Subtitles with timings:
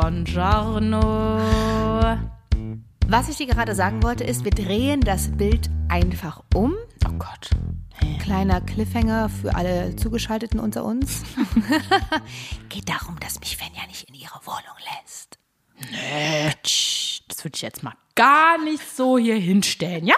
[0.00, 1.38] Buongiorno.
[3.06, 6.74] Was ich dir gerade sagen wollte, ist, wir drehen das Bild einfach um.
[7.06, 7.50] Oh Gott.
[8.22, 11.22] Kleiner Cliffhanger für alle Zugeschalteten unter uns.
[12.70, 15.38] Geht darum, dass mich Sven ja nicht in ihre Wohnung lässt.
[15.90, 20.16] Nee, tsch, das würde ich jetzt mal gar nicht so hier hinstellen, ja?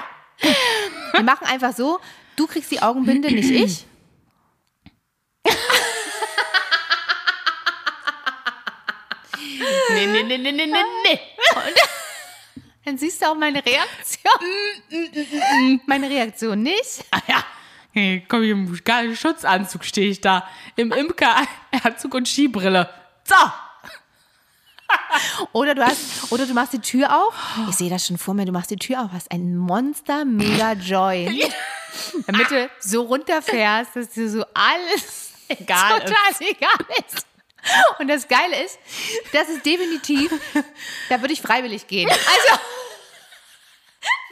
[1.12, 1.98] Wir machen einfach so,
[2.36, 3.86] du kriegst die Augenbinde, nicht ich.
[9.94, 11.20] Nee, nee, nee, nee, nee, nee, nee.
[12.84, 14.32] Dann siehst du auch meine Reaktion.
[15.86, 17.04] meine Reaktion nicht.
[17.10, 17.44] Ah ja,
[17.92, 20.48] hey, komm, im geilen Schutzanzug stehe ich da.
[20.76, 22.88] Im Imker-Anzug und Skibrille.
[23.24, 23.34] So.
[25.52, 27.34] Oder du hast, oder du machst die Tür auf.
[27.70, 30.72] Ich sehe das schon vor mir, du machst die Tür auf, hast ein Monster Mega
[30.72, 31.50] Joy.
[32.26, 37.26] Damit du so runterfährst, dass dir so alles Egal total egal ist.
[37.98, 38.78] Und das Geile ist,
[39.32, 40.32] das ist definitiv,
[41.08, 42.08] da würde ich freiwillig gehen.
[42.22, 42.60] Also,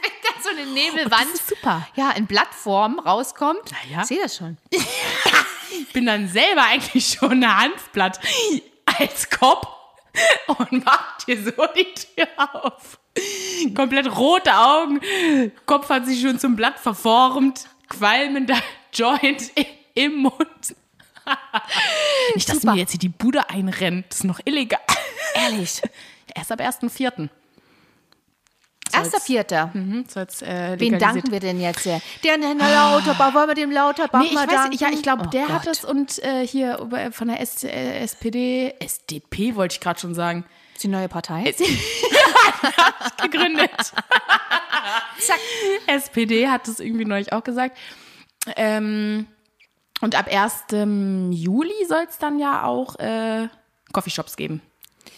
[0.03, 1.87] wenn da so eine Nebelwand, das ist super.
[1.95, 4.01] ja, in Blattform rauskommt, ja.
[4.01, 4.57] ich sehe das schon.
[4.71, 8.19] Ich bin dann selber eigentlich schon ein Hanfblatt
[8.85, 9.67] als Kopf
[10.47, 12.99] und mach dir so die Tür auf.
[13.75, 15.01] Komplett rote Augen,
[15.67, 18.57] Kopf hat sich schon zum Blatt verformt, qualmender
[18.93, 19.51] Joint
[19.93, 20.75] im Mund.
[22.35, 22.73] Nicht, dass Super.
[22.73, 24.79] mir jetzt hier die Bude einrennt, das ist noch illegal.
[25.33, 25.81] Ehrlich.
[26.35, 27.29] Erst ab 1.4.
[28.93, 29.71] Erster Vierter.
[29.73, 31.83] Mhm, so jetzt, äh, Wen danken wir denn jetzt?
[31.83, 32.01] sehr?
[32.25, 34.77] Der Herr Lauterbach, wollen wir dem Lauterbach Nee, ich mal weiß, danken?
[34.77, 35.71] ja, ich glaube, Oh der hat Gott.
[35.77, 40.43] es und äh, hier von der S äh, SPD, SDP wollte ich gerade schon sagen,
[40.81, 41.53] Die neue Partei?
[43.21, 43.71] gegründet.
[45.19, 45.39] Zack.
[45.87, 47.77] SPD hat es irgendwie neulich auch gesagt.
[48.57, 49.25] Ähm,
[50.01, 50.65] und ab 1.
[51.31, 53.47] Juli soll es dann ja auch äh,
[53.93, 54.61] Coffeeshops geben.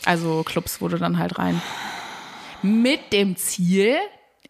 [0.05, 1.61] Also Clubs wurde dann halt rein.
[2.61, 3.95] Mit dem Ziel,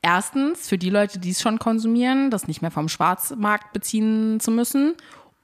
[0.01, 4.51] erstens, für die Leute, die es schon konsumieren, das nicht mehr vom Schwarzmarkt beziehen zu
[4.51, 4.95] müssen.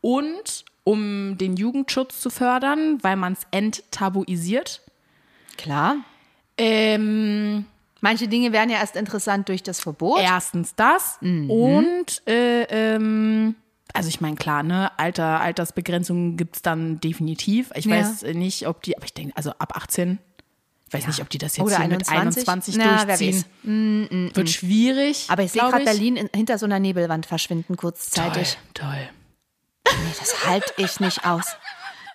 [0.01, 4.81] Und um den Jugendschutz zu fördern, weil man es enttabuisiert.
[5.57, 5.97] Klar.
[6.57, 7.65] Ähm,
[8.01, 10.21] Manche Dinge werden ja erst interessant durch das Verbot.
[10.21, 13.55] Erstens das und äh, ähm,
[13.93, 17.71] also ich meine, klar, ne, Alter, Altersbegrenzung gibt es dann definitiv.
[17.75, 17.97] Ich Ja.
[17.97, 20.19] weiß nicht, ob die, aber ich denke, also ab 18,
[20.87, 22.77] ich weiß nicht, ob die das jetzt Oder hier mit 21.
[22.77, 24.31] 21 Na, durchziehen.
[24.33, 25.25] Wird schwierig.
[25.29, 28.57] Aber ich sehe gerade Berlin in, hinter so einer Nebelwand verschwinden Toll, kurzzeitig.
[28.73, 29.09] toll.
[29.85, 31.45] Nee, das halte ich nicht aus.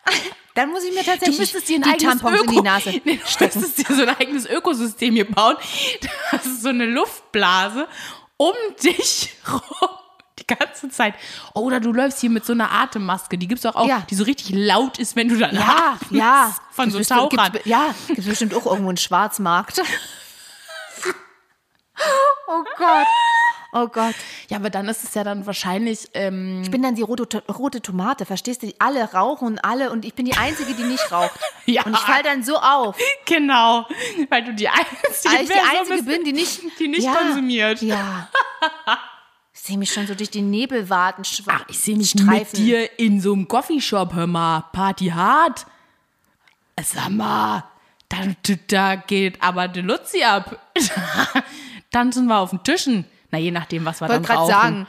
[0.55, 2.63] Dann muss ich mir Du tatsächlich müsstest dir ein die eigenes Tampons Öko in die
[2.63, 3.59] Nase Nee, du stecken.
[3.61, 5.57] müsstest dir so ein eigenes Ökosystem hier bauen.
[6.31, 7.89] Das ist so eine Luftblase
[8.37, 9.89] um dich rum.
[10.41, 11.15] Die ganze Zeit.
[11.55, 13.39] Oder du läufst hier mit so einer Atemmaske.
[13.39, 14.03] Die gibt es auch, auch Ja.
[14.11, 16.11] die so richtig laut ist, wenn du dann Ja, atmest.
[16.13, 16.55] ja.
[16.73, 17.29] Von so Gibt's Tauchern.
[17.31, 19.81] bestimmt- gibt's Ja, gibt es bestimmt auch irgendwo einen Schwarzmarkt.
[22.49, 23.07] Oh Gott.
[23.73, 24.15] Oh Gott.
[24.49, 26.09] Ja, aber dann ist es ja dann wahrscheinlich.
[26.15, 28.73] Ähm, Ich bin dann die rote, rote Tomate, verstehst du?
[28.79, 31.39] Alle rauchen und alle und ich bin die Einzige, die nicht raucht.
[31.67, 31.83] Ja.
[31.85, 32.95] Und ich fall dann so auf,
[33.25, 33.87] genau.
[34.29, 37.15] Weil du die einzige, weil ich die Einzige bist, bin, die nicht, die nicht ja,
[37.15, 37.81] konsumiert.
[37.81, 38.29] Ja.
[39.55, 42.39] Ich sehe mich schon so durch die Nebelwarten schwa- Ach, ich sehe mich streifen.
[42.39, 45.67] mit dir in so einem Coffeeshop, hör mal, Party hart.
[46.83, 47.65] Sag mal,
[48.09, 48.17] da,
[48.67, 50.59] da geht aber die Luzi ab.
[51.93, 53.05] Tanzen wir auf den Tischen.
[53.31, 54.87] Na, je nachdem, was wir Ich wollte dann gerade rauchen.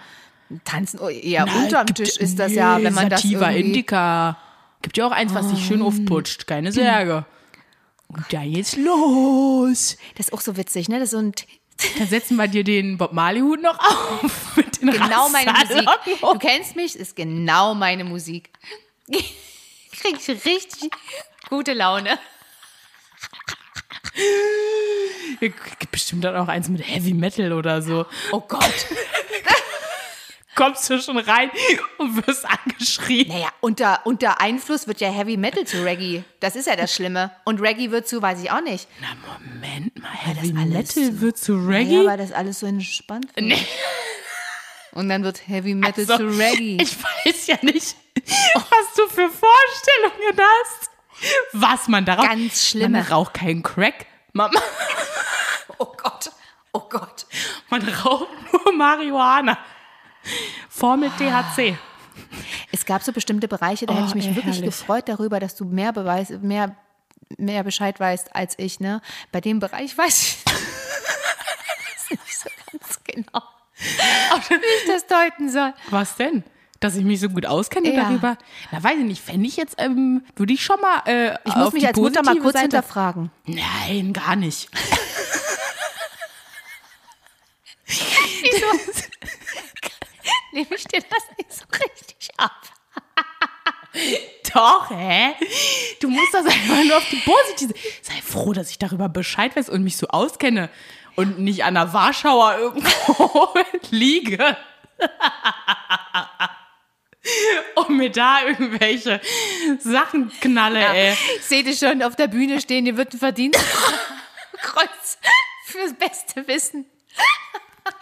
[0.50, 3.68] sagen, tanzen oh, eher Na, unterm Tisch ist das ja, wenn man das Sativa irgendwie...
[3.68, 4.38] Indica.
[4.82, 5.88] Gibt ja auch eins, was sich schön Oh.
[5.88, 6.48] aufputscht.
[6.48, 7.26] Keine Sorge.
[8.08, 9.98] Und dann geht's los.
[10.16, 10.96] Das ist auch so witzig, ne?
[11.00, 11.34] Das ist so ein...
[11.98, 14.22] Dann setzen wir dir den Bob Marley-Hut noch auf.
[14.56, 15.90] Mit den Genau meine Musik.
[16.22, 18.50] Du kennst mich, ist genau meine Musik.
[19.08, 20.92] Krieg ich richtig
[21.50, 22.18] gute Laune.
[25.40, 28.06] Gibt bestimmt dann auch eins mit Heavy Metal oder so.
[28.32, 28.64] Oh Gott.
[30.56, 31.52] Kommst du schon rein
[31.98, 33.28] und wirst angeschrien.
[33.28, 36.24] Naja, unter, unter Einfluss wird ja Heavy Metal zu Reggae.
[36.40, 37.32] Das ist ja das Schlimme.
[37.44, 38.88] Und Reggae wird zu, weiß ich auch nicht.
[39.02, 42.06] Na, Moment mal, Heavy Metal so- wird zu Ja, Reggae?
[42.06, 43.46] weil das alles so entspannt wird.
[43.48, 43.68] Nee.
[44.94, 46.78] Und dann wird Heavy Metal So, zu Reggae.
[46.82, 47.96] Ich weiß ja nicht,
[48.54, 50.90] was du für Vorstellungen hast.
[51.52, 52.26] Was man darauf...
[52.28, 53.00] Ganz schlimme.
[53.00, 54.06] Man raucht keinen Crack.
[54.34, 54.52] Man,
[55.80, 56.32] oh Gott.
[56.72, 57.26] Oh Gott.
[57.70, 59.58] man raucht nur Marihuana.
[60.70, 61.78] Formel THC.
[62.72, 64.72] Es gab so bestimmte Bereiche, da Oh, hätte ich mich ey, wirklich herrlich.
[64.78, 66.76] gefreut darüber, dass du mehr Beweis, mehr,
[67.38, 69.02] mehr Bescheid weißt als ich, ne?
[69.32, 73.44] Bei dem Bereich weiß ich das nicht so ganz genau.
[74.50, 75.74] Wie ich das deuten soll.
[75.90, 76.44] Was denn?
[76.82, 78.04] dass ich mich so gut auskenne Ja.
[78.04, 78.38] darüber.
[78.72, 79.24] Na, weiß ich nicht.
[79.24, 81.02] Fände ich jetzt, ähm, würde ich schon mal.
[81.08, 83.32] Äh, Ich muss auf mich die als Mutter mal kurz Seite- hinterfragen.
[83.46, 84.70] Nein, gar nicht.
[87.86, 88.66] Wieso
[90.56, 92.62] nehme ich dir das nicht so richtig ab?
[94.54, 95.36] Doch, hä?
[96.00, 97.74] Du musst das einfach nur auf die positive.
[98.02, 100.70] Sei froh, dass ich darüber Bescheid weiß und mich so auskenne
[101.16, 103.54] und nicht an der Warschauer irgendwo
[103.92, 104.58] liege.
[107.76, 109.20] und mir da irgendwelche
[109.80, 111.18] Sachen knalle, ey.
[111.38, 115.18] Ich sehe dich schon auf der Bühne stehen, dir wird ein Verdienstkreuz
[115.66, 116.86] fürs beste Wissen.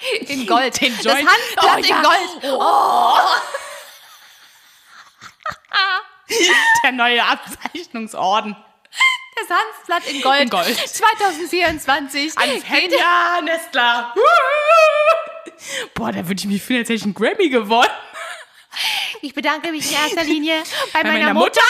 [0.28, 0.81] In Gold.
[0.81, 1.31] Den das Handblatt
[1.62, 1.98] Oh, ja.
[1.98, 2.44] in Gold.
[6.84, 8.56] Der neue Abzeichnungsorden.
[9.36, 10.42] Das Hanfblatt in Gold.
[10.42, 10.78] In Gold.
[10.78, 12.34] 2024.
[12.98, 14.13] Ja, Nestler.
[15.95, 17.90] Boah, da würde ich mich fühlen, als hätte ich einen Grammy gewonnen.
[19.22, 20.62] Ich bedanke mich in erster Linie
[20.94, 21.62] bei, Bei meiner, Mutter,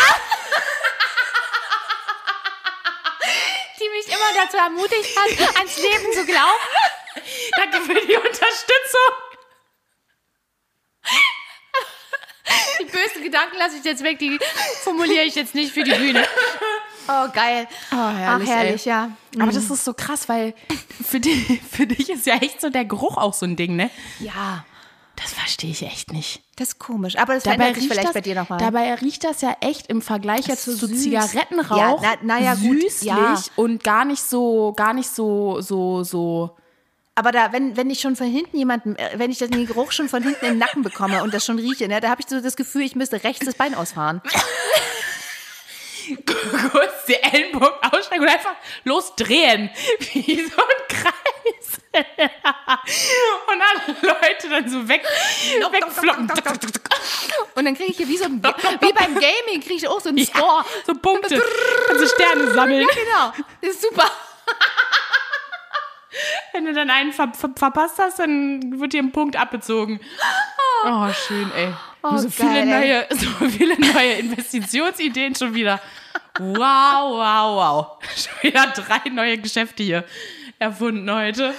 [3.79, 6.59] die mich immer dazu ermutigt hat, ans Leben zu glauben.
[7.57, 9.13] Danke für die Unterstützung.
[12.79, 14.37] Die bösen Gedanken lasse ich jetzt weg, die
[14.83, 16.23] formuliere ich jetzt nicht für die Bühne.
[17.07, 17.67] Oh, geil.
[17.91, 18.13] Ach,
[18.45, 19.11] herrlich, ja.
[19.39, 20.53] Aber das ist so krass, weil
[21.05, 23.89] für, die, für dich ist ja echt so der Geruch auch so ein Ding, ne?
[24.19, 24.65] Ja,
[25.15, 26.41] Das verstehe ich echt nicht.
[26.57, 27.17] das ist komisch.
[27.17, 28.59] Aber das verändert sich vielleicht das, bei dir nochmal.
[28.59, 31.01] dabei riecht das ja echt im Vergleich jetzt so zu süß.
[31.03, 33.35] Zigarettenrauch Ja, na- na ja, gut, süßlich ja.
[33.55, 36.55] und gar nicht so, gar nicht so, so, so.
[37.15, 40.09] Aber da, wenn, wenn ich schon von hinten jemanden, äh, wenn ich den Geruch schon
[40.09, 42.55] von hinten im Nacken bekomme und das schon rieche, ne, da habe ich so das
[42.55, 44.21] Gefühl, ich müsste rechts das Bein ausfahren.
[46.71, 49.69] kurz die Ellenbogen ausstrecken und einfach losdrehen.
[50.13, 51.79] Wie so ein Kreis.
[51.93, 55.05] und alle Leute dann so weg,
[55.71, 56.31] wegfloppen.
[57.53, 60.09] Und dann kriege ich hier wie so ein, wie beim Gaming kriege ich auch so
[60.09, 60.65] einen Score.
[60.87, 61.41] so Punkte.
[61.87, 62.81] Kannst du Sterne sammeln.
[62.81, 63.47] Ja, genau.
[63.61, 64.09] Das ist super.
[66.51, 69.99] Wenn du dann einen ver ver verpasst hast, dann wird dir ein Punkt abgezogen.
[70.85, 71.73] Oh, schön, ey.
[72.01, 75.79] Oh, so, viele geil, neue, so viele neue Investitionsideen schon wieder.
[76.37, 77.87] Wow, wow, wow.
[78.15, 80.03] Schon wieder drei neue Geschäfte hier
[80.59, 81.53] erfunden heute.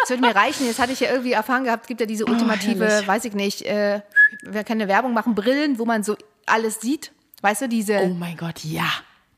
[0.00, 0.66] Das würde mir reichen.
[0.66, 3.08] Jetzt hatte ich ja irgendwie erfahren gehabt, es gibt ja diese ultimative, herrlich.
[3.08, 4.02] weiß ich nicht, äh,
[4.42, 6.16] wer kann eine Werbung machen, Brillen, wo man so
[6.46, 7.10] alles sieht.
[7.42, 7.98] Weißt du, diese.
[7.98, 8.86] Oh mein Gott, ja.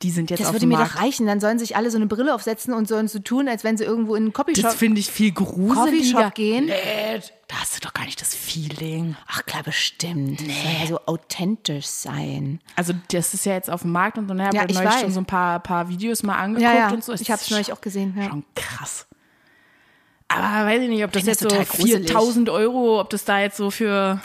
[0.03, 0.95] Die sind jetzt das auf würde dem mir Markt.
[0.97, 1.27] doch reichen.
[1.27, 3.85] Dann sollen sich alle so eine Brille aufsetzen und sollen so tun, als wenn sie
[3.85, 5.75] irgendwo in einen Copyshop, Das finde ich viel gruseliger.
[6.15, 6.67] Coffeeshop gehen.
[6.67, 9.17] Nee, da hast du doch gar nicht das Feeling.
[9.27, 10.41] Ach klar, bestimmt.
[10.41, 12.61] Das soll ja so authentisch sein.
[12.75, 14.35] Also das ist ja jetzt auf dem Markt und so.
[14.35, 14.49] Ne?
[14.49, 15.01] Ich Ja, habe ich neulich weiß.
[15.01, 16.91] schon so ein paar, paar Videos mal angeguckt Ja, ja.
[16.93, 17.13] und so.
[17.13, 18.15] Es Ich habe es neulich auch gesehen.
[18.19, 18.29] Ja.
[18.29, 19.07] Schon krass.
[20.29, 22.07] Aber weiß ich nicht, ob das das jetzt so total gruselig.
[22.09, 24.21] 4000 Euro, ob das da jetzt so für.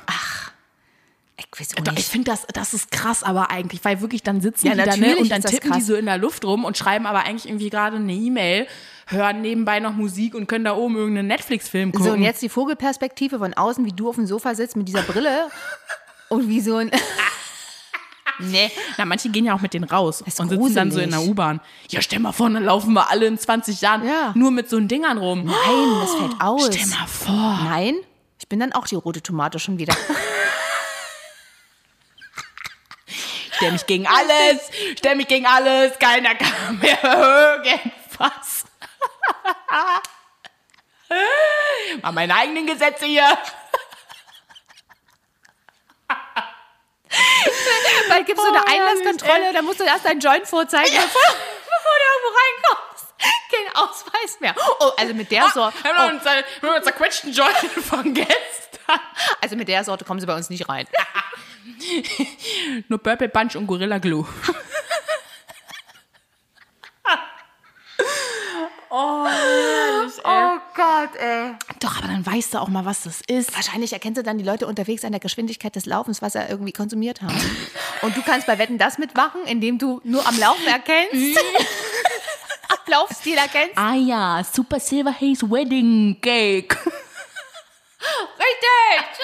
[1.59, 1.67] Ich
[1.97, 4.95] ich finde das, das ist krass, aber eigentlich, weil wirklich dann sitzen Ja, die da
[4.97, 7.69] ne, und dann tippen die so in der Luft rum und schreiben aber eigentlich irgendwie
[7.69, 8.67] gerade eine E-Mail,
[9.07, 12.05] hören nebenbei noch Musik und können da oben irgendeinen Netflix-Film gucken.
[12.07, 15.01] So, und jetzt die Vogelperspektive von außen, wie du auf dem Sofa sitzt mit dieser
[15.03, 15.47] Brille
[16.29, 16.91] und wie so ein.
[18.39, 18.71] nee.
[18.97, 21.31] Na, manche gehen ja auch mit denen raus und sitzen dann so in der gruselig.
[21.31, 21.61] U-Bahn.
[21.89, 24.31] Ja, stell mal vor, dann laufen wir alle in 20 Jahren Ja.
[24.35, 25.45] nur mit so einen Dingern rum.
[25.45, 25.55] Nein,
[26.01, 26.65] das fällt aus.
[26.73, 27.59] Stell mal vor.
[27.63, 27.95] Nein,
[28.39, 29.93] ich bin dann auch die rote Tomate schon wieder.
[33.61, 38.65] Stell mich gegen alles, stell mich gegen alles, keiner kann mir irgendwas.
[42.01, 43.37] Mach meine eigenen Gesetze hier.
[48.09, 50.95] Bald gibt es so Oh, eine herrlich, Einlasskontrolle, da musst du erst deinen Joint vorzeigen,
[50.95, 53.05] bevor, bevor du irgendwo reinkommst.
[53.51, 54.55] Kein Ausweis mehr.
[54.79, 55.83] Oh, also mit der Sorte.
[55.83, 58.99] Wir haben haben uns zerquetschten Joint von gestern.
[59.39, 60.87] Also mit der Sorte kommen sie bei uns nicht rein.
[62.87, 64.25] Nur Purple Punch und Gorilla Glue.
[70.23, 71.53] Oh Gott, ey.
[71.79, 73.55] Doch, aber dann weißt du auch mal, was das ist.
[73.55, 76.73] Wahrscheinlich erkennst du dann die Leute unterwegs an der Geschwindigkeit des Laufens, was sie irgendwie
[76.73, 77.39] konsumiert haben.
[78.01, 81.39] Und du kannst bei Wetten das mitmachen, indem du nur am Laufen erkennst.
[82.69, 83.77] am Laufstil erkennst.
[83.77, 86.77] Ah ja, Super Silver Haze Wedding Cake.
[88.37, 89.17] Richtig!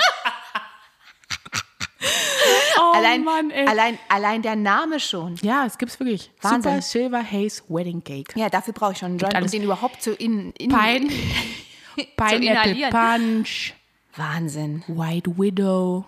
[2.80, 3.66] Oh allein, Mann, ey.
[3.68, 5.36] allein, allein der Name schon.
[5.42, 6.32] Ja, es gibt's wirklich.
[6.42, 6.62] Wahnsinn.
[6.62, 8.40] Super Silver Haze Wedding Cake.
[8.40, 11.08] Ja, dafür brauche ich schon einen Joint, um den überhaupt zu in, in Pine,
[12.16, 12.90] Pineapple.
[12.92, 13.74] Punch,
[14.16, 14.84] Wahnsinn.
[14.88, 16.06] White Widow,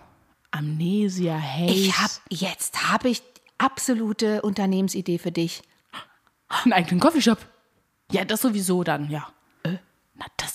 [0.52, 1.72] Amnesia Haze.
[1.72, 3.22] Ich hab, jetzt habe ich
[3.58, 5.62] absolute Unternehmensidee für dich.
[6.48, 7.38] einen eigenen Coffeeshop.
[8.12, 9.28] Ja, das sowieso dann, ja.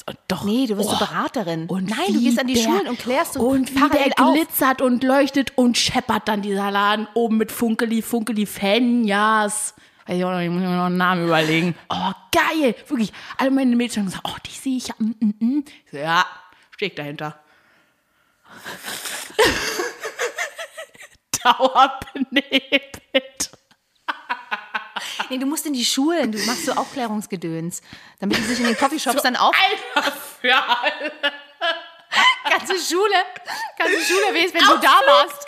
[0.07, 0.43] Und doch.
[0.43, 0.97] Nee, du wirst Oh.
[1.00, 1.65] Beraterin.
[1.67, 4.33] Und Nein, du gehst an die der- Schulen und klärst so und wie der auf.
[4.35, 9.74] glitzert und leuchtet und scheppert dann dieser Laden oben mit Funkeli, Funkeli, Fenjas.
[10.05, 11.75] Weiß ich auch noch, ich muss mir noch einen Namen überlegen.
[11.89, 12.75] Oh, geil.
[12.88, 13.12] Wirklich.
[13.38, 14.93] Alle meine Mädchen haben gesagt, oh, die sehe ich ja.
[15.00, 15.63] Mm, mm, mm.
[15.85, 16.24] Ich so, ja,
[16.69, 17.39] stehe ich dahinter.
[21.43, 23.44] Dauerbenebelt.
[25.29, 27.81] Nee, du musst in die Schulen, du machst so Aufklärungsgedöns,
[28.19, 29.55] damit die sich in den Coffeeshops dann auf
[29.95, 30.11] Alter,
[30.41, 31.11] für alle.
[32.49, 33.15] ganze Schule,
[33.77, 35.47] ganze Schule wenn du da warst.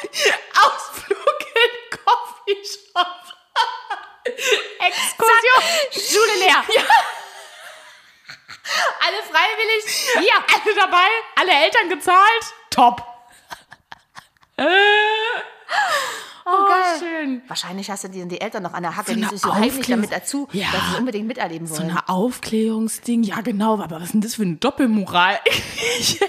[0.61, 3.07] Ausflug in Coffeeshop.
[4.79, 5.61] Exkursion.
[5.91, 6.63] Schule leer.
[8.99, 9.85] Alle freiwillig.
[10.19, 12.53] Hier, alle dabei, alle Eltern gezahlt.
[12.69, 13.01] Top.
[14.57, 14.65] Äh,
[16.69, 16.99] geil.
[16.99, 17.41] schön.
[17.47, 19.87] Wahrscheinlich hast du die, die Eltern noch an der Hacke, So die sich so heimlich
[19.87, 20.67] damit dazu, Ja.
[20.71, 21.91] dass sie unbedingt miterleben So wollen.
[21.91, 25.39] eine Aufklärungsding, ja genau, aber was ist denn das für eine Doppelmoral?
[25.99, 26.19] yes,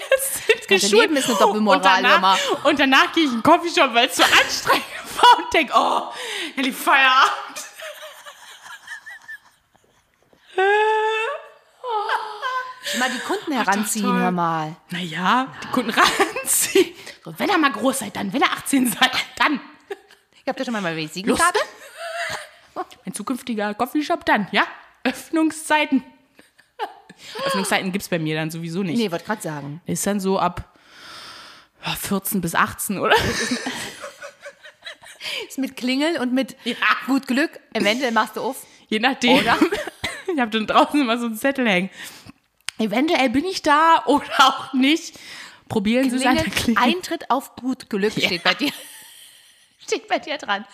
[0.67, 0.91] Geschult.
[1.03, 4.15] Leben ist eine Doppelmoral, und danach, und danach gehe ich in den Coffeeshop, weil es
[4.17, 4.83] so anstrengend
[5.17, 6.01] war und denke, oh,
[6.55, 7.65] Elli, Feierabend.
[12.83, 14.75] Schon mal die Kunden heranziehen, hör mal.
[14.89, 15.91] Naja, die Kunden
[16.43, 16.95] ranziehen.
[17.23, 19.59] So, wenn ihr mal groß seid, dann, wenn ihr 18 seid, dann.
[20.49, 21.59] Ich hab da schon mal meine Visitenkarte.
[23.05, 24.63] Mein zukünftiger Coffeeshop dann, ja?
[25.03, 26.03] Öffnungszeiten.
[27.45, 28.97] Öffnungszeiten gibt es bei mir dann sowieso nicht.
[28.97, 29.79] Nee, wollte gerade sagen.
[29.85, 30.75] Ist dann so ab
[31.85, 33.13] ja, 14 bis 18, oder?
[35.47, 36.75] Ist mit Klingeln und mit Ja.
[37.05, 37.59] gut Glück.
[37.73, 38.65] Eventuell machst du auf.
[38.87, 39.37] Je nachdem.
[39.37, 39.55] Oder?
[40.33, 41.91] Ich habe dann draußen immer so einen Zettel hängen.
[42.79, 45.19] Eventuell bin ich da oder auch nicht.
[45.67, 46.83] Probieren Sie es an Klingel.
[46.83, 48.71] Eintritt auf gut Glück steht bei dir.
[49.89, 50.65] Steht bei dir dran.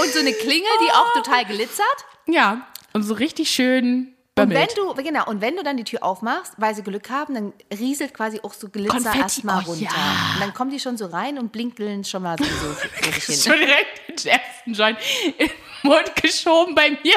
[0.00, 1.84] Und so eine Klingel, die auch total glitzert.
[2.26, 6.02] Ja, und so richtig schön Und wenn du, genau, und wenn du dann die Tür
[6.02, 9.84] aufmachst, weil sie Glück haben, dann rieselt quasi auch so Glitzer erstmal oh runter.
[9.84, 10.34] ja.
[10.34, 13.36] Und dann kommen die schon so rein und blinkeln schon mal so, so hin.
[13.36, 14.98] schon direkt den ersten Joint
[15.38, 15.50] in den
[15.82, 17.16] Mund geschoben bei mir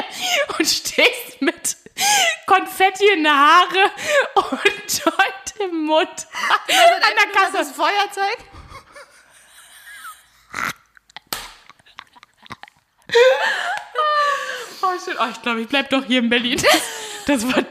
[0.59, 1.77] und stehst mit
[2.45, 3.91] Konfetti in der Haare
[4.35, 6.27] und Joint im Mund
[6.67, 7.53] an der Kasse.
[7.53, 8.37] Das Feuerzeug.
[15.19, 16.61] Oh, oh ich glaube, ich bleib doch hier in Berlin.
[17.25, 17.61] Das war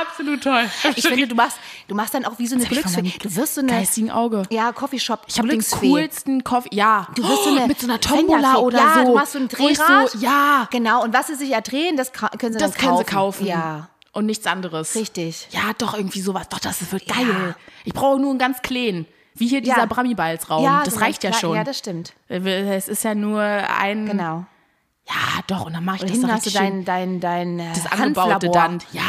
[0.00, 0.68] absolut toll.
[0.96, 1.56] Ich finde, du machst,
[1.86, 3.12] du machst dann auch wie so eine Glücksfee.
[3.22, 4.42] Du wirst so eine, geistigen Auge.
[4.50, 6.70] ja, Coffeeshop, Ich habe den coolsten Kaffee.
[6.72, 8.00] Ja, Du wirst so eine mit so einer.
[8.00, 9.04] Tombola oder ja, so.
[9.04, 10.10] du machst so ein Drehrad.
[10.10, 13.04] So, ja, Genau, und was sie sich erdrehen, das können sie das dann können kaufen.
[13.06, 13.46] sie kaufen.
[13.46, 14.96] Ja, Und nichts anderes.
[14.96, 15.46] richtig.
[15.52, 16.48] Ja, doch, irgendwie sowas.
[16.48, 17.14] Doch, das wird Ja.
[17.14, 17.54] geil.
[17.84, 19.06] Ich brauche nur einen ganz kleinen.
[19.36, 19.86] Wie hier dieser Ja.
[19.86, 20.64] Brammi-Balls-Raum.
[20.64, 21.54] Ja, das so reicht ja schon.
[21.56, 22.14] Ja, das stimmt.
[22.28, 24.06] Es ist ja nur ein.
[24.06, 24.46] Genau.
[25.06, 27.58] Ja, doch, und dann mache ich Und das hinten doch hast du dein, dein, dein
[27.58, 28.82] äh, das angebaute dann.
[28.92, 29.02] Ja.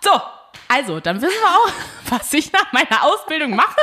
[0.00, 0.20] So,
[0.68, 1.72] also, dann wissen wir auch,
[2.18, 3.76] was ich nach meiner Ausbildung mache.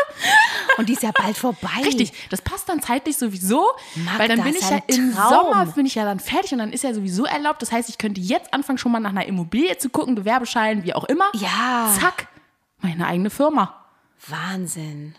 [0.77, 1.69] Und die ist ja bald vorbei.
[1.83, 5.13] Richtig, das passt dann zeitlich sowieso, Magda, weil dann bin ich ja im.
[5.13, 7.61] Sommer bin ich ja dann fertig und dann ist ja sowieso erlaubt.
[7.61, 10.93] Das heißt, ich könnte jetzt anfangen, schon mal nach einer Immobilie zu gucken, Gewerbeschein, wie
[10.93, 11.25] auch immer.
[11.33, 11.93] Ja.
[11.99, 12.27] Zack,
[12.79, 13.85] meine eigene Firma.
[14.27, 15.15] Wahnsinn.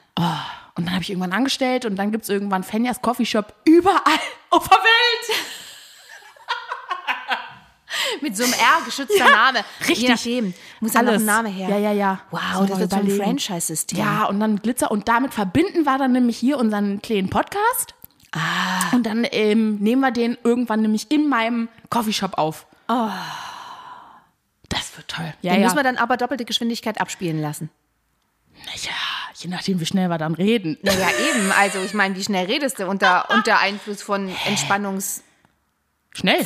[0.77, 4.19] Und dann habe ich irgendwann angestellt und dann gibt es irgendwann Fenjas Coffeeshop überall
[4.51, 5.39] auf der Welt.
[8.23, 9.65] Mit so einem R geschützter Name.
[9.81, 9.99] richtig.
[9.99, 10.55] Je nachdem.
[10.81, 11.23] Muss ja noch Alles.
[11.23, 11.69] ein Name her.
[11.69, 12.21] Ja, ja, ja.
[12.31, 13.11] Wow, Müssen das wird so ein.
[13.11, 13.99] Franchise-System.
[13.99, 14.91] Ja, und dann Glitzer.
[14.91, 17.95] Und damit verbinden wir dann nämlich hier unseren kleinen Podcast.
[18.33, 18.91] Ah.
[18.93, 22.67] Und dann ähm, nehmen wir den irgendwann nämlich in meinem Coffeeshop auf.
[22.89, 23.11] Oh.
[24.69, 25.33] Das wird toll.
[25.43, 25.67] Ja, Den ja.
[25.67, 27.71] müssen wir dann aber doppelte Geschwindigkeit abspielen lassen.
[28.83, 28.91] ja,
[29.35, 30.79] je nachdem, wie schnell wir dann reden.
[30.83, 31.53] Naja, eben.
[31.53, 35.25] Also, ich meine, wie schnell redest du unter, unter Einfluss von Entspannungspflanzen?
[36.15, 36.45] Schnell.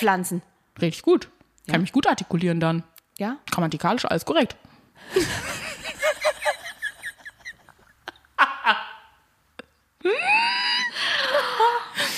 [0.80, 1.28] Richtig gut.
[1.68, 2.82] Kann mich gut artikulieren dann.
[3.18, 3.36] Ja?
[3.50, 4.56] Grammatikalisch alles korrekt.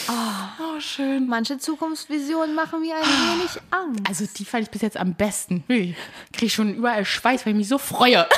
[0.08, 1.26] oh, schön.
[1.26, 4.00] Manche Zukunftsvisionen machen mir ein wenig Angst.
[4.06, 5.64] Also die fand ich bis jetzt am besten.
[5.68, 5.96] Hui.
[6.32, 8.28] Krieg ich schon überall Schweiß, weil ich mich so freue.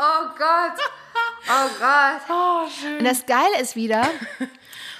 [0.00, 0.78] Oh Gott.
[1.48, 2.22] Oh Gott.
[2.28, 2.87] Oh, schön.
[2.98, 4.10] Und das Geile ist wieder,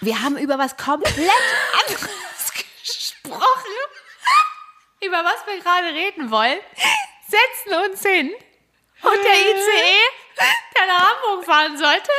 [0.00, 2.52] wir haben über was komplett anderes
[2.85, 3.75] gesprochen.
[5.00, 6.59] Über was wir gerade reden wollen.
[7.28, 8.33] Setzen uns hin.
[9.02, 10.45] Und der ICE,
[10.76, 12.11] der nach Hamburg fahren sollte,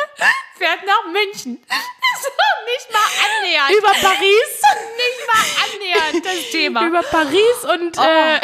[0.57, 1.63] fährt nach München.
[2.21, 2.27] So,
[2.65, 3.71] nicht mal annähernd.
[3.77, 4.61] Über Paris.
[4.97, 6.87] nicht mal annähernd das Thema.
[6.87, 8.41] Über Paris und äh,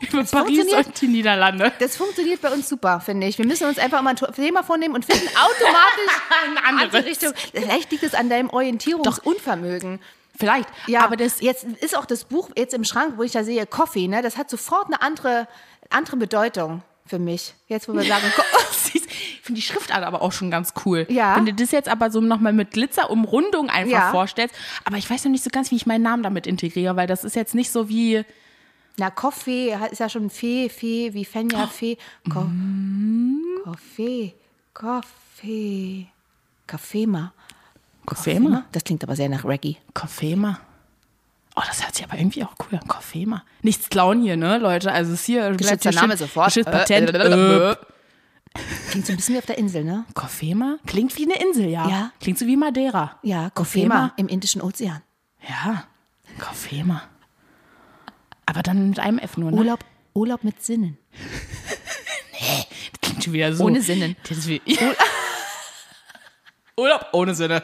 [0.00, 0.86] über Paris funktioniert.
[0.86, 1.72] und die Niederlande.
[1.78, 3.38] Das funktioniert bei uns super, finde ich.
[3.38, 6.22] Wir müssen uns einfach mal ein Thema vornehmen und finden automatisch
[6.66, 7.04] Ein andere.
[7.04, 7.32] Richtung.
[7.52, 10.00] Vielleicht liegt es an deinem Orientierungsunvermögen.
[10.38, 10.68] Vielleicht.
[10.86, 13.66] Ja, aber das, jetzt ist auch das Buch jetzt im Schrank, wo ich da sehe,
[13.66, 14.22] Coffee, ne?
[14.22, 15.46] Das hat sofort eine andere,
[15.90, 17.54] andere Bedeutung für mich.
[17.66, 18.42] Jetzt, wo wir sagen, Ko-
[18.94, 21.06] ich finde die Schriftart aber auch schon ganz cool.
[21.10, 21.36] Ja.
[21.36, 24.10] Wenn du das jetzt aber so nochmal mit Glitzerumrundung einfach Ja.
[24.12, 24.54] vorstellst.
[24.84, 27.24] Aber ich weiß noch nicht so ganz, wie ich meinen Namen damit integriere, weil das
[27.24, 28.24] ist jetzt nicht so wie.
[29.00, 31.96] Na, Coffee ist ja schon Fee, Fee, wie Fenja, Fee.
[32.32, 32.46] Ko
[33.64, 34.34] Coffee,
[34.74, 36.06] Coffee,
[36.66, 37.32] Kaffeema.
[38.06, 38.64] Koffema?
[38.72, 39.76] Das klingt aber sehr nach Reggae.
[39.94, 40.60] Koffema.
[41.56, 42.86] Oh, das hört sich aber irgendwie auch cool an.
[42.88, 43.44] Koffema.
[43.62, 44.92] Nichts klauen hier, ne, Leute?
[44.92, 45.50] Also es ist hier.
[45.52, 46.46] Geschützter Name sofort.
[46.48, 47.10] Geschütztes Äh, Patent.
[47.14, 47.76] äh, Äh.
[48.90, 50.04] Klingt so ein bisschen wie auf der Insel, ne?
[50.14, 50.78] Koffema?
[50.86, 51.88] Klingt wie eine Insel, ja.
[51.88, 52.12] Ja.
[52.20, 53.18] Klingt so wie Madeira.
[53.22, 53.50] Ja.
[53.50, 55.02] Coffeema im Indischen Ozean.
[55.48, 55.84] Ja.
[56.38, 57.02] Koffema.
[58.50, 59.56] Aber dann mit einem F nur, ne?
[59.58, 59.78] Urlaub,
[60.12, 60.98] Urlaub mit Sinnen.
[62.92, 63.64] Das klingt schon wieder so.
[63.64, 64.16] Ohne Sinnen.
[64.28, 64.60] Wie,
[66.76, 67.62] Urlaub ohne Sinne.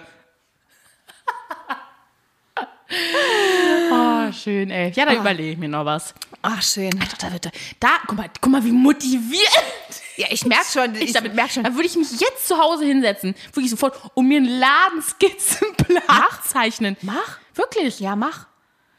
[3.91, 4.93] oh, schön, ey.
[4.95, 6.15] Ja, da überlege ich mir noch was.
[6.43, 6.91] Ach, schön.
[7.19, 7.51] Da, wird-
[7.81, 9.41] da, guck mal, guck mal, wie motiviert
[10.17, 10.95] Ja, ich merke schon.
[10.95, 11.65] Ich, ich damit merke schon.
[11.65, 16.03] Da würde ich mich jetzt zu Hause hinsetzen, wirklich sofort, und mir einen Ladenskizzenplan
[16.45, 16.97] zeichnen.
[17.03, 17.39] Mach.
[17.55, 17.99] Wirklich.
[18.01, 18.47] Ja, mach.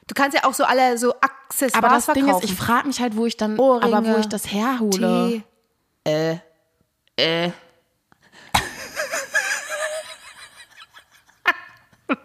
[0.08, 2.46] Du kannst ja auch so alle so Accessoires Aber das Ding ist, verkaufen.
[2.46, 5.44] ich frage mich halt, wo ich dann, Ohrringe, aber wo ich das herhole.
[6.06, 6.40] Tee.
[7.18, 7.52] Äh.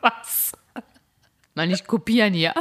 [0.01, 0.53] Was?
[1.55, 2.55] Mal nicht kopieren hier.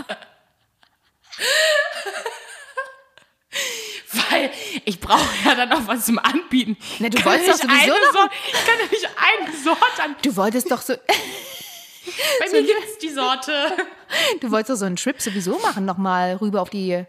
[4.13, 4.51] Weil
[4.85, 6.77] ich brauche ja dann auch was zum Anbieten.
[6.99, 10.03] Na, du Kann wolltest doch sowieso eine noch- Sorte, Ich kann ja nicht eine Sorte
[10.03, 10.15] an.
[10.21, 10.95] Du wolltest doch so,
[12.39, 13.77] Bei mir gibt es die Sorte.
[14.41, 17.05] Du wolltest doch so einen Trip sowieso machen, nochmal rüber auf die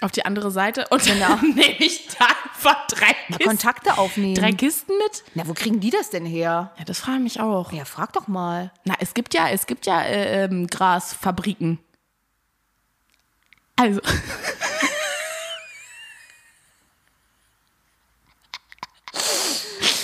[0.00, 4.34] Auf die andere Seite und dann nehme ich da einfach drei Kisten, Kontakte aufnehmen.
[4.34, 5.24] drei Kisten mit.
[5.34, 6.72] Na, wo kriegen die das denn her?
[6.78, 7.72] Ja, das frage ich mich auch.
[7.72, 8.72] Ja, frag doch mal.
[8.84, 11.78] Na, es gibt ja, es gibt ja äh, ähm, Grasfabriken.
[13.76, 14.00] Also,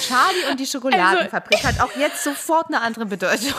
[0.07, 3.55] Charlie und die Schokoladenfabrik hat auch jetzt sofort eine andere Bedeutung.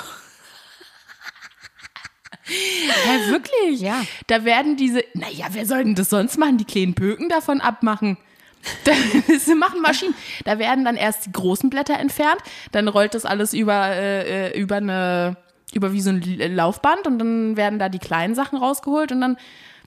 [2.47, 3.79] Ja, wirklich.
[3.79, 4.01] Ja.
[4.27, 6.57] Da werden diese, naja, wer soll denn das sonst machen?
[6.57, 8.17] Die kleinen Böken davon abmachen.
[9.27, 10.15] Das machen Maschinen.
[10.45, 12.39] Da werden dann erst die großen Blätter entfernt,
[12.71, 15.35] dann rollt das alles über, äh, äh, über eine,
[15.73, 19.37] über wie so ein Laufband und dann werden da die kleinen Sachen rausgeholt und dann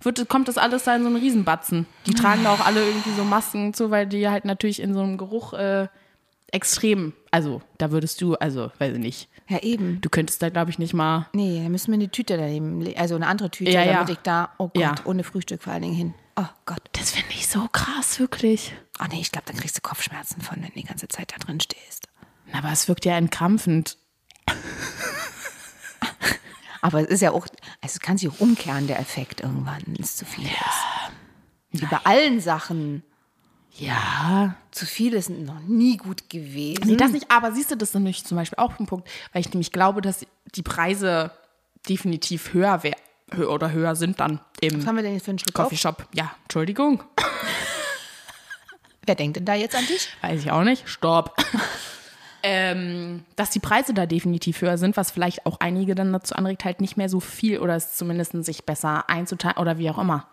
[0.03, 1.87] wird, kommt das alles da in so einen Riesenbatzen.
[2.07, 5.01] Die tragen da auch alle irgendwie so Masken zu, weil die halt natürlich in so
[5.01, 5.89] einem Geruch äh,
[6.53, 10.01] extrem, also da würdest du, also weiß ich nicht, Ja, eben.
[10.01, 13.15] du könntest da glaube ich nicht mal, Nee, da müssen wir eine Tüte daneben, also
[13.17, 13.93] eine andere Tüte, Ja, ja.
[13.95, 14.95] damit ich da, oh Gott, Ja.
[15.05, 16.15] ohne Frühstück vor allen Dingen hin.
[16.39, 16.83] Oh Gott.
[16.93, 18.73] das finde ich so krass, wirklich.
[19.01, 21.39] Oh nee, ich glaube, dann kriegst du Kopfschmerzen von, wenn du die ganze Zeit da
[21.39, 22.09] drin stehst.
[22.53, 23.97] Na, Aber es wirkt ja entkrampfend.
[26.83, 27.47] Aber es ist ja auch,
[27.81, 31.81] also es kann sich auch umkehren, der Effekt irgendwann, wenn es zu viel ist.
[31.83, 33.03] Wie bei allen Sachen.
[33.79, 34.55] Ja.
[34.71, 36.83] Zu viel ist noch nie gut gewesen.
[36.87, 39.41] Nee, das nicht, aber siehst du, das ist nämlich zum Beispiel auch ein Punkt, weil
[39.41, 41.31] ich nämlich glaube, dass die Preise
[41.89, 42.97] definitiv höher wär,
[43.33, 45.65] hö- oder höher sind dann im Was haben wir denn jetzt für einen Schluck auf?
[45.65, 46.07] Coffeeshop.
[46.15, 47.03] Ja, Entschuldigung.
[49.07, 50.09] Wer denkt denn da jetzt an dich?
[50.21, 50.89] Weiß ich auch nicht.
[50.89, 51.37] Stopp.
[52.43, 56.65] ähm, dass die Preise da definitiv höher sind, was vielleicht auch einige dann dazu anregt,
[56.65, 60.27] halt nicht mehr so viel oder es zumindest sich besser einzuteilen oder wie auch immer.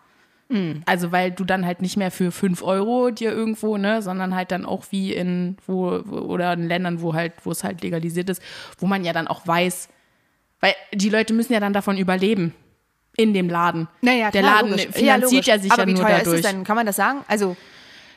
[0.86, 4.52] Also, weil du dann halt nicht mehr für 5 Euro dir irgendwo, ne, sondern halt
[4.52, 8.28] dann auch wie in, wo, wo oder in Ländern, wo halt, wo es halt legalisiert
[8.30, 8.40] ist,
[8.78, 9.88] wo man ja dann auch weiß,
[10.60, 12.54] weil die Leute müssen ja dann davon überleben.
[13.16, 13.86] In dem Laden.
[14.00, 14.86] Naja, Der klar, Laden logisch.
[14.92, 15.46] finanziert logisch.
[15.46, 16.38] ja sich Aber ja wie nur teuer dadurch.
[16.40, 16.64] ist es denn?
[16.64, 17.24] Kann man das sagen?
[17.28, 17.56] Also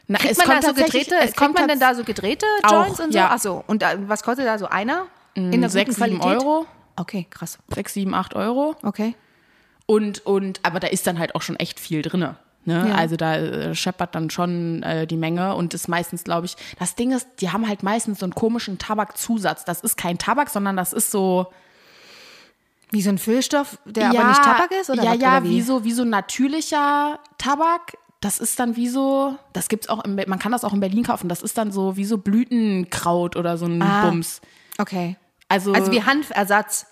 [0.07, 2.45] Na, kriegt es man kommt da so gedrehte, es kommt man denn da so gedrehte
[2.63, 3.17] Auch, Joints und so?
[3.19, 3.29] ja.
[3.31, 3.63] Ach so.
[3.67, 5.05] Und da, was kostet da so einer?
[5.35, 6.41] In der guten sechs, sieben Qualität?
[6.43, 6.65] Euro.
[6.95, 7.59] Okay, krass.
[7.73, 8.75] 6, 7, 8 Euro.
[8.81, 9.13] Okay.
[9.87, 12.19] Und, und, aber da ist dann halt auch schon echt viel drin.
[12.19, 12.35] Ne?
[12.89, 12.95] Ja.
[12.95, 16.95] Also da äh, scheppert dann schon äh, die Menge und ist meistens, glaube ich, das
[16.95, 19.63] Ding ist, die haben halt meistens so einen komischen Tabakzusatz.
[19.65, 21.47] Das ist kein Tabak, sondern das ist so.
[22.91, 24.89] Wie so ein Füllstoff, der aber nicht Tabak ist?
[24.89, 27.97] Oder ja, was, ja, oder wie so, wie so natürlicher Tabak.
[28.21, 31.03] Das ist dann wie so, das gibt's auch, Be- man kann das auch in Berlin
[31.03, 31.29] kaufen.
[31.29, 34.05] Das ist dann so wie so Blütenkraut oder so ein Ah.
[34.09, 34.41] Bums.
[34.77, 35.17] Okay.
[35.49, 36.87] Also, Also wie Hanfersatz.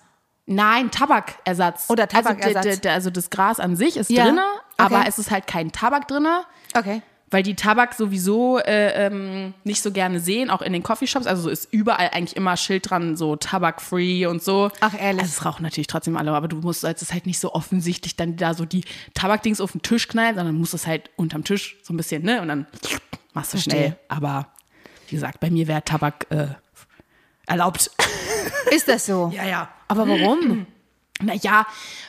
[0.47, 1.89] Nein, Tabakersatz.
[1.89, 2.65] Oder Tabakersatz.
[2.67, 4.43] Also, also das Gras an sich ist Ja, drinne,
[4.77, 5.05] aber okay.
[5.07, 6.43] es ist halt kein Tabak drinne,
[6.75, 7.01] Okay.
[7.31, 11.25] weil die Tabak sowieso äh, ähm, nicht so gerne sehen, auch in den Coffeeshops.
[11.25, 14.69] Also so ist überall eigentlich immer Schild dran, so Tabak-free und so.
[14.81, 15.23] Ach, ehrlich?
[15.23, 18.15] Also es rauchen natürlich trotzdem alle, aber du musst es ist halt nicht so offensichtlich
[18.15, 18.83] dann da so die
[19.15, 22.41] Tabakdings auf den Tisch knallen, sondern musst es halt unterm Tisch so ein bisschen, ne?
[22.43, 22.67] Und dann
[23.33, 23.73] machst du Verstehe.
[23.79, 23.97] schnell.
[24.09, 24.47] Aber
[25.07, 26.49] wie gesagt, bei mir wäre Tabak äh,
[27.47, 27.89] erlaubt.
[28.71, 29.31] Ist das so?
[29.33, 29.69] ja, ja.
[29.87, 30.65] Aber warum?
[31.21, 31.65] Naja,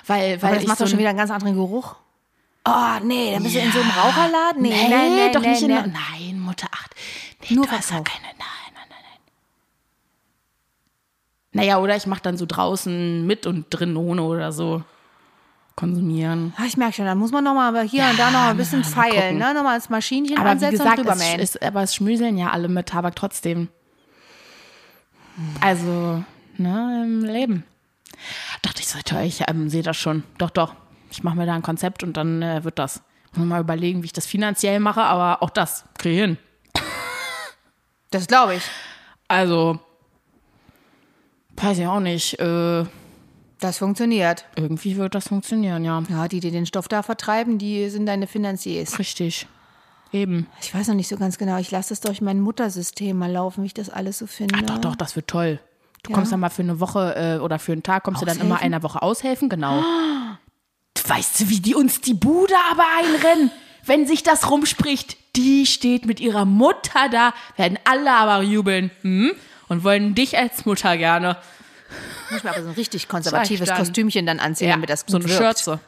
[0.06, 1.94] weil, weil Aber das macht so doch schon wieder einen ganz anderen Geruch.
[2.68, 4.02] Oh, nee, dann bist du in so einem Ja.
[4.02, 4.62] Raucherladen?
[4.62, 5.96] Nee, nee, nein, nein, doch nein, nicht in nein.
[6.12, 6.88] Nein, Mutter, ach.
[7.48, 8.24] Nee, Nur du hast ja keine.
[8.26, 8.34] Nein,
[8.74, 9.20] nein, nein, nein.
[11.52, 14.82] Naja, oder ich mache dann so draußen mit und drin ohne oder so.
[15.76, 16.54] Konsumieren.
[16.56, 18.56] Ah, ich merke schon, dann muss man noch mal aber hier und da noch ein
[18.56, 19.52] bisschen feilen, ne?
[19.54, 21.38] Nochmal das Maschinchen Aber wie ansetzen gesagt, und es drüber mähen.
[21.40, 23.68] ist, aber es schmüseln ja alle mit Tabak trotzdem.
[25.60, 26.24] Also,
[26.58, 27.64] ne, im Leben.
[28.62, 30.22] Dachte ich, so, toll, ich ähm, sehe das schon.
[30.38, 30.74] Doch, doch.
[31.10, 33.02] Ich mache mir da ein Konzept und dann äh, wird das.
[33.34, 36.38] Muss mal überlegen, wie ich das finanziell mache, aber auch das kriege ich hin.
[38.10, 38.62] Das glaube ich.
[39.28, 39.80] Also,
[41.56, 42.38] weiß ich auch nicht.
[42.38, 42.84] Äh,
[43.58, 44.44] Das funktioniert.
[44.54, 46.02] irgendwie wird das funktionieren, ja.
[46.08, 48.98] Ja, die, die den Stoff da vertreiben, die sind deine Finanziers.
[48.98, 49.46] Richtig.
[50.12, 50.46] Eben.
[50.62, 51.58] Ich weiß noch nicht so ganz genau.
[51.58, 54.54] Ich lasse das durch mein Muttersystem mal laufen, wie ich das alles so finde.
[54.56, 55.58] Ach, doch, doch, das wird toll.
[56.06, 56.14] Du Ja.
[56.14, 58.54] kommst dann mal für eine Woche äh, oder für einen Tag, kommst du dann immer
[58.56, 58.64] Aushelfen?
[58.74, 59.82] einer Woche aushelfen, genau.
[61.08, 63.50] Weißt du, wie die uns die Bude aber einrennen,
[63.84, 65.16] wenn sich das rumspricht?
[65.36, 69.32] Die steht mit ihrer Mutter da, werden alle aber jubeln hm?
[69.68, 71.36] und wollen dich als Mutter gerne.
[72.30, 73.72] Muss mir aber so ein richtig konservatives.
[73.72, 75.36] Kostümchen dann anziehen, damit das gut so eine wirkt.
[75.58, 75.80] Schürze.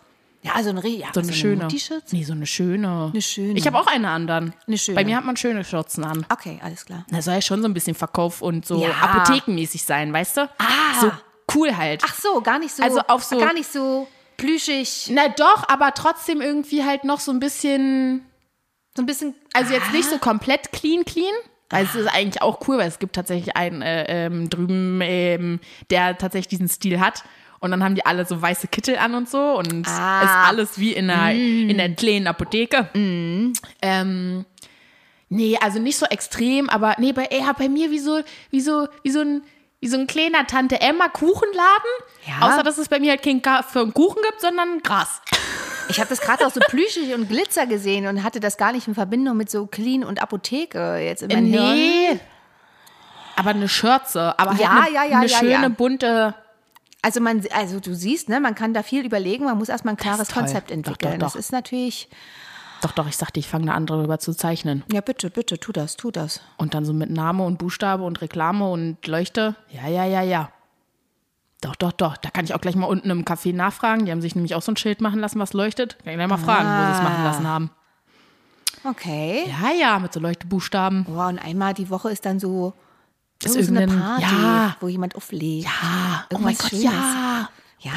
[0.43, 1.65] Ja, so eine, ja, So eine schöne.
[1.65, 2.15] Mutti-Schürze?
[2.15, 3.11] Nee, so eine schöne.
[3.13, 3.59] Eine schöne.
[3.59, 4.55] Ich habe auch eine an dann.
[4.67, 4.95] Eine schöne.
[4.97, 6.25] Bei mir hat man schöne Schürzen an.
[6.29, 7.05] Okay, alles klar.
[7.11, 8.91] Da soll ja schon so ein bisschen Verkauf und so Ja.
[9.01, 10.43] apothekenmäßig sein, weißt du?
[10.59, 11.01] Ah.
[11.01, 11.11] So
[11.55, 12.03] cool halt.
[12.07, 15.93] Ach so, gar nicht so, Also auf so- gar nicht so plüschig, Na doch, aber
[15.95, 18.25] trotzdem irgendwie halt noch so ein bisschen,
[18.97, 21.35] so ein bisschen, also jetzt nicht so komplett clean, clean.
[21.71, 25.61] Weil es ist eigentlich auch cool, weil es gibt tatsächlich einen äh, ähm, drüben, ähm,
[25.91, 27.25] der tatsächlich diesen Stil hat.
[27.61, 30.23] Und dann haben die alle so weiße Kittel an und so und Ah.
[30.23, 32.89] ist alles wie in einer, in einer kleinen Apotheke.
[33.83, 34.45] Ähm,
[35.29, 38.87] nee, also nicht so extrem, aber nee, bei, eher bei mir wie so, wie so,
[39.03, 39.43] wie so ein,
[39.81, 41.91] wie so ein kleiner Tante Emma Kuchenladen.
[42.27, 42.47] Ja.
[42.49, 45.21] Außer, dass es bei mir halt kein für einen Kuchen gibt, sondern Gras.
[45.89, 48.87] Ich habe das gerade auch so plüschig und Glitzer gesehen und hatte das gar nicht
[48.89, 51.75] in Verbindung mit so Clean und Apotheke jetzt in meinem Hirn.
[51.75, 52.21] Nee.
[53.37, 56.35] Aber eine Schürze, aber halt Ja, eine, ja, ja, eine schöne bunte.
[57.03, 59.99] Also man, also du siehst, ne, man kann da viel überlegen, man muss erstmal ein
[59.99, 60.29] klares.
[60.33, 61.13] Konzept Doch, entwickeln.
[61.21, 61.39] doch, Das doch.
[61.39, 62.09] ist natürlich,
[62.83, 64.83] Doch, doch, ich sagte, ich fange eine andere drüber zu zeichnen.
[64.93, 66.41] ja bitte, bitte, tu das, tu das.
[66.57, 69.55] Und dann so mit Name und Buchstabe und Reklame und Leuchte.
[69.71, 70.51] Ja, ja, ja, ja.
[71.61, 72.17] Doch, doch, doch.
[72.17, 74.05] Da kann ich auch gleich mal unten im Café nachfragen.
[74.05, 75.99] Die haben sich nämlich auch so ein Schild machen lassen, was leuchtet.
[76.05, 77.71] Kann ich gleich mal fragen, wo sie es machen lassen haben.
[78.85, 79.45] Okay.
[79.61, 81.05] Ja, ja, mit so Leuchtebuchstaben.
[81.09, 82.75] Wow, und einmal die Woche ist dann so,
[83.45, 84.77] Ist so eine Party, ja.
[84.81, 85.65] wo jemand auflegt.
[85.67, 86.85] Ja, oh mein Gott, Schönes.
[86.85, 87.49] ja.
[87.81, 87.93] Ja,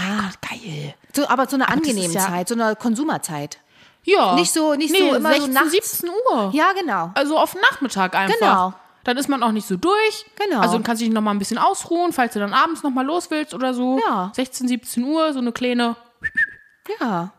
[0.47, 0.93] Geil.
[1.15, 3.59] so, aber so eine das ist angenehme ja- Zeit, so eine Konsumerzeit.
[4.03, 4.35] Ja.
[4.35, 5.71] Nicht so- nicht nee, so immer so 16, nachts.
[5.71, 6.51] 17 Uhr.
[6.53, 7.11] Ja, genau.
[7.15, 8.37] Also auf den Nachmittag einfach.
[8.39, 8.73] Genau.
[9.03, 10.25] Dann ist man auch nicht so durch.
[10.35, 10.61] Genau.
[10.61, 12.91] Also dann kannst du dich noch mal ein bisschen ausruhen, falls du dann abends noch
[12.91, 13.99] mal los willst oder so.
[14.07, 14.31] Ja.
[14.35, 15.95] 16, 17 Uhr, so eine kleine.
[16.99, 17.31] Ja.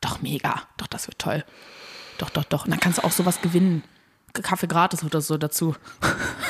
[0.00, 0.62] Doch, mega.
[0.76, 1.44] Doch, das wird toll.
[2.18, 2.64] Doch, doch, doch.
[2.64, 3.84] Und dann kannst du auch sowas gewinnen.
[4.42, 5.76] Kaffee gratis oder so dazu.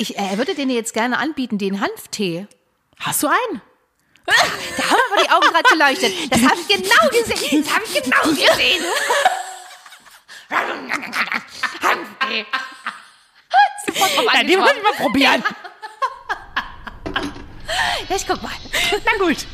[0.00, 2.46] Ich äh, würde den jetzt gerne anbieten, den Hanftee.
[2.98, 3.60] Hast du einen?
[4.76, 6.32] Da haben aber die Augen gerade geleuchtet.
[6.32, 7.62] Das habe ich genau gesehen.
[7.62, 8.84] Das habe ich genau gesehen.
[11.82, 12.46] Hanftee.
[13.86, 15.44] Sofort drauf den muss ich mal probieren.
[18.08, 18.52] Ja, ich guck mal.
[19.04, 19.46] Na gut.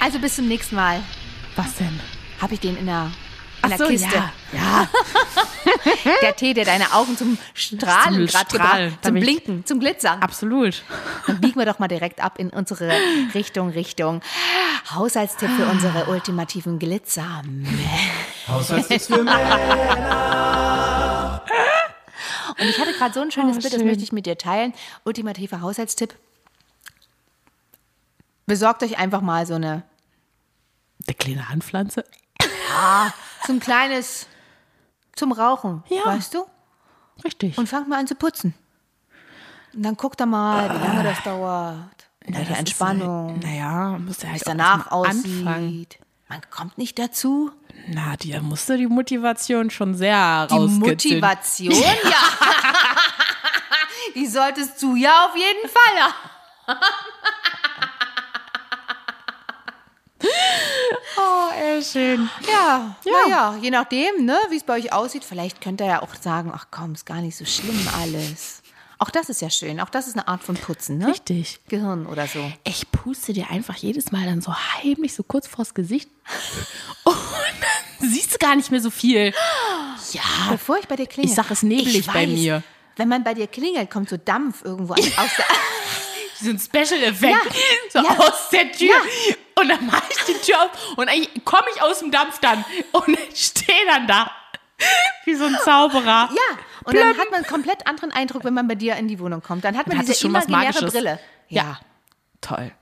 [0.00, 1.04] Also bis zum nächsten Mal.
[1.58, 1.98] Was denn?
[2.40, 3.10] Habe ich den in der, in
[3.62, 4.14] Ach der so, Kiste.
[4.14, 4.32] ja.
[4.52, 4.88] ja.
[6.22, 10.22] Der Tee, der deine Augen zum Strahlen Zum gerade Da zum Blinken, zum Glitzern.
[10.22, 10.82] Absolut.
[11.26, 12.90] Dann biegen wir doch mal direkt ab in unsere
[13.34, 14.22] Richtung, Richtung
[14.94, 17.42] Haushaltstipp für unsere ultimativen Glitzer.
[18.48, 20.48] Haushaltstipps für Männer.
[22.58, 23.86] Und ich hatte gerade so ein schönes Oh, Bild, das schön.
[23.88, 24.72] möchte ich mit dir teilen.
[25.04, 26.14] Ultimativer Haushaltstipp.
[28.46, 29.82] Besorgt euch einfach mal so eine
[31.08, 32.04] Eine kleine Handpflanze.
[33.46, 34.26] so ein kleines
[35.16, 36.04] zum Rauchen, Ja.
[36.06, 36.44] weißt du?
[37.24, 37.56] Richtig.
[37.58, 38.54] Und fangt mal an zu putzen.
[39.74, 41.80] Und dann guckt da mal, wie lange das dauert.
[42.26, 45.48] Na, welche Entspannung, Halt, naja, muss ja wie halt danach anfangen.
[45.48, 45.98] aussieht.
[46.28, 47.50] Man kommt nicht dazu.
[47.88, 50.58] Na, dir musste die Motivation schon sehr Die.
[50.58, 51.94] Motivation, ja.
[54.14, 56.14] Die solltest du ja auf jeden Fall haben.
[61.82, 62.28] Schön.
[62.50, 66.14] Ja, naja, je nachdem, ne, wie es bei euch aussieht, vielleicht könnt ihr ja auch
[66.20, 68.62] sagen, ach komm, ist gar nicht so schlimm alles.
[69.00, 69.78] Auch das ist ja schön.
[69.80, 71.06] Auch das ist eine Art von Putzen, ne?
[71.08, 71.60] Richtig.
[71.68, 72.50] Gehirn oder so.
[72.64, 76.08] Ich puste dir einfach jedes Mal dann so heimlich so kurz vors Gesicht.
[77.04, 79.32] Und dann siehst du gar nicht mehr so viel.
[80.12, 81.30] Ja, Bevor ich bei dir klingel.
[81.30, 82.62] Ich sag, es nebelig ich bei weiß, mir.
[82.96, 85.44] Wenn man bei dir klingelt, kommt so Dampf irgendwo aus der.
[86.42, 87.32] so ein Special-Effekt.
[87.32, 87.50] Ja,
[87.92, 88.94] So ja, aus der Tür.
[89.60, 91.08] Und dann mache ich die Tür auf und
[91.44, 94.30] komme ich aus dem Dampf dann und stehe dann da.
[95.24, 96.28] Wie so ein Zauberer.
[96.30, 99.18] Ja, und dann hat man einen komplett anderen Eindruck, wenn man bei dir in die
[99.18, 99.64] Wohnung kommt.
[99.64, 100.86] Dann hat man Dann diese imaginäre.
[100.86, 101.18] Brille.
[101.48, 101.78] Ja.
[102.40, 102.72] Toll.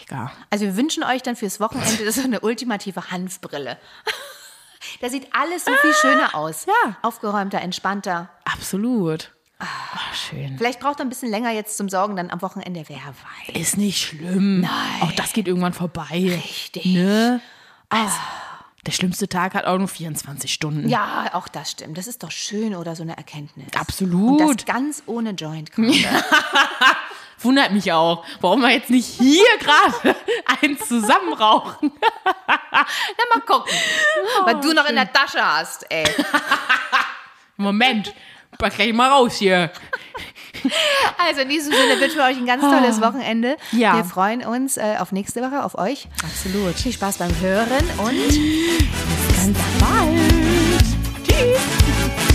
[0.00, 0.32] Mega.
[0.50, 3.78] Also wir wünschen euch dann fürs Wochenende so eine ultimative Hanfbrille.
[5.00, 6.64] Da sieht alles so viel schöner aus.
[6.66, 6.96] Ja.
[7.02, 8.30] Aufgeräumter, entspannter.
[8.44, 9.32] Absolut.
[9.60, 10.56] Oh, schön.
[10.56, 13.56] Vielleicht braucht er ein bisschen länger jetzt zum Sorgen, dann am Wochenende, wer weiß.
[13.60, 14.60] Ist nicht schlimm.
[14.60, 14.70] Nein.
[15.02, 16.40] Auch das geht irgendwann vorbei.
[16.44, 16.84] Richtig.
[16.86, 17.40] Ne?
[17.88, 18.16] Also,
[18.86, 20.88] der schlimmste Tag hat auch nur 24 Stunden.
[20.88, 21.98] Ja, auch das stimmt.
[21.98, 23.66] Das ist doch schön oder so eine Erkenntnis.
[23.76, 24.40] Absolut.
[24.40, 25.72] Und das ganz ohne Joint.
[25.72, 25.92] gerade.
[27.40, 30.16] Wundert mich auch, warum wir jetzt nicht hier gerade
[30.62, 31.92] eins zusammen rauchen.
[32.24, 32.84] Na,
[33.34, 33.72] mal gucken.
[34.44, 36.04] Was du noch in der Tasche hast, ey.
[37.56, 38.12] Moment,
[38.58, 39.70] pack gleich mal raus hier.
[41.18, 43.56] Also in diesem Sinne wünschen wir euch ein ganz tolles Wochenende.
[43.72, 43.96] Ja.
[43.96, 46.08] Wir freuen uns äh, auf nächste Woche, auf euch.
[46.24, 46.74] Absolut.
[46.74, 48.38] Viel Spaß beim Hören und
[49.36, 50.82] Ganz bald.
[51.24, 52.27] Tschüss.